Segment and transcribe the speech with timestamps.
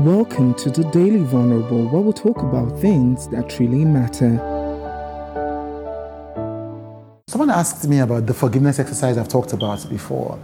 [0.00, 4.38] Welcome to the Daily Vulnerable, where we'll talk about things that really matter.
[7.28, 10.38] Someone asked me about the forgiveness exercise I've talked about before.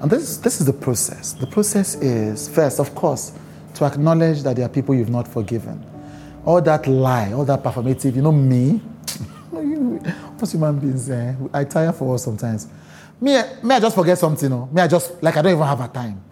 [0.00, 1.32] And this, this is the process.
[1.32, 3.32] The process is, first, of course,
[3.74, 5.84] to acknowledge that there are people you've not forgiven.
[6.44, 8.80] All that lie, all that performative, you know, me,
[10.38, 12.68] most human beings, eh, I tire for us sometimes.
[13.20, 14.68] Me, me, I just forget something, know?
[14.70, 16.22] me, I just, like, I don't even have a time.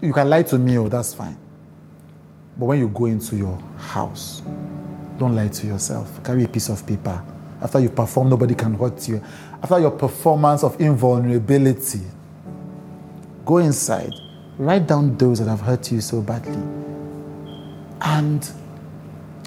[0.00, 1.38] You can lie to me, oh, that's fine.
[2.58, 4.42] But when you go into your house,
[5.18, 6.22] don't lie to yourself.
[6.22, 7.22] Carry a piece of paper.
[7.60, 9.22] After you perform, nobody can hurt you.
[9.62, 12.00] After your performance of invulnerability,
[13.46, 14.12] go inside,
[14.58, 16.60] write down those that have hurt you so badly,
[18.00, 18.50] and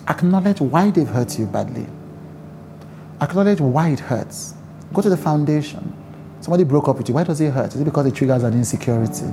[0.07, 1.85] acknowledge why they've hurt you badly.
[3.21, 4.53] Acknowledge why it hurts.
[4.93, 5.93] Go to the foundation.
[6.41, 7.15] Somebody broke up with you.
[7.15, 7.73] Why does it hurt?
[7.75, 9.25] Is it because it triggers an insecurity?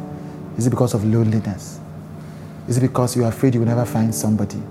[0.56, 1.78] Is it because of loneliness?
[2.68, 4.62] Is it because you're afraid you will never find somebody?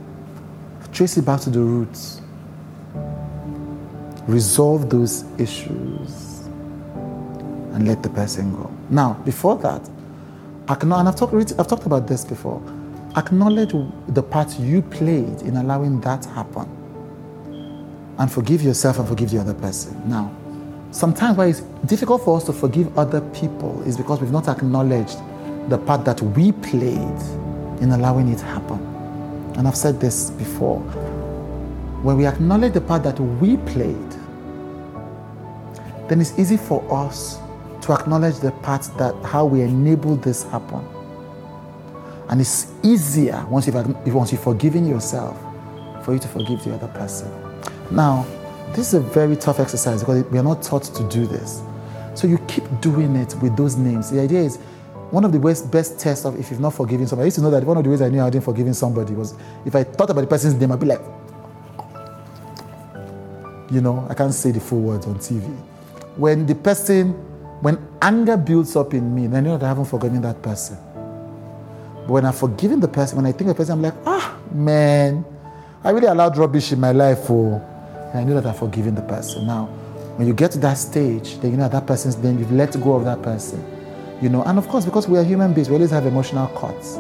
[0.94, 2.22] Trace it back to the roots.
[4.28, 6.48] Resolve those issues
[7.74, 8.70] and let the person go.
[8.90, 9.90] Now, before that,
[10.70, 12.62] acknowledge, and I've talked, I've talked about this before,
[13.16, 13.74] acknowledge
[14.10, 16.70] the part you played in allowing that happen.
[18.18, 20.02] And forgive yourself and forgive the other person.
[20.10, 20.32] Now,
[20.92, 25.18] sometimes why it's difficult for us to forgive other people is because we've not acknowledged
[25.70, 27.18] the part that we played
[27.82, 28.80] in allowing it happen.
[29.58, 30.80] And I've said this before.
[32.02, 34.12] When we acknowledge the part that we played,
[36.08, 37.38] then it's easy for us
[37.82, 40.86] to acknowledge the part that how we enabled this happen.
[42.30, 45.38] And it's easier once you've, once you've forgiven yourself
[46.06, 47.30] for you to forgive the other person.
[47.92, 48.26] Now,
[48.70, 51.62] this is a very tough exercise because we are not taught to do this.
[52.14, 54.12] So you keep doing it with those names.
[54.12, 54.60] The idea is
[55.12, 57.42] one of the best, best tests of if you've not forgiven somebody, I used to
[57.42, 59.84] know that one of the ways I knew I hadn't forgiven somebody was if I
[59.84, 61.02] thought about the person's name, I'd be like,
[63.70, 65.44] you know, I can't say the full words on TV.
[66.16, 67.12] When the person,
[67.62, 70.78] when anger builds up in me, then I know that I haven't forgiven that person.
[70.86, 74.38] But when I've forgiven the person, when I think of the person, I'm like, ah,
[74.54, 75.26] man,
[75.84, 77.62] I really allowed rubbish in my life, oh.
[78.14, 79.46] And I know that I've forgiven the person.
[79.46, 79.66] Now,
[80.16, 82.94] when you get to that stage, then you know that person's name, you've let go
[82.94, 83.81] of that person
[84.22, 86.98] you know, and of course, because we are human beings, we always have emotional cuts.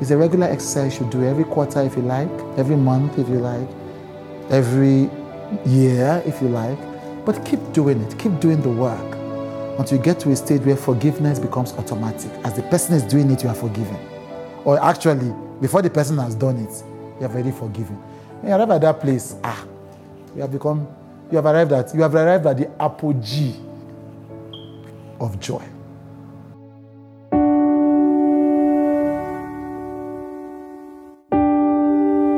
[0.00, 3.38] It's a regular exercise you do every quarter if you like, every month if you
[3.38, 3.68] like,
[4.50, 5.10] every
[5.66, 6.78] year if you like.
[7.24, 9.16] But keep doing it, keep doing the work
[9.78, 12.30] until you get to a stage where forgiveness becomes automatic.
[12.44, 13.98] As the person is doing it, you are forgiven.
[14.64, 16.84] Or actually, before the person has done it,
[17.16, 17.96] you have already forgiven.
[18.40, 19.66] When you arrive at that place, ah,
[20.34, 20.86] you have become,
[21.30, 23.54] you have arrived at, you have arrived at the apogee
[25.20, 25.62] of joy.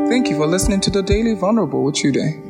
[0.08, 2.47] Thank you for listening to the Daily Vulnerable with Chude.